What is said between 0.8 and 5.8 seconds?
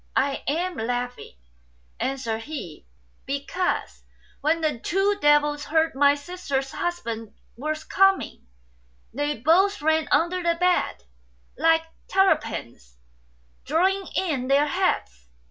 am laughing," answered he," because when the two devils